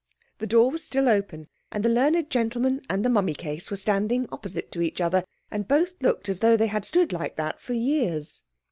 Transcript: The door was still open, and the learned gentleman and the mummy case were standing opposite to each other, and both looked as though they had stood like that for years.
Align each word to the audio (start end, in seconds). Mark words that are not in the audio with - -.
The 0.39 0.47
door 0.47 0.71
was 0.71 0.83
still 0.83 1.07
open, 1.07 1.47
and 1.71 1.85
the 1.85 1.89
learned 1.89 2.31
gentleman 2.31 2.81
and 2.89 3.05
the 3.05 3.09
mummy 3.11 3.35
case 3.35 3.69
were 3.69 3.77
standing 3.77 4.27
opposite 4.31 4.71
to 4.71 4.81
each 4.81 4.99
other, 4.99 5.23
and 5.51 5.67
both 5.67 5.93
looked 6.01 6.27
as 6.27 6.39
though 6.39 6.57
they 6.57 6.65
had 6.65 6.85
stood 6.85 7.13
like 7.13 7.35
that 7.35 7.59
for 7.61 7.73
years. 7.73 8.41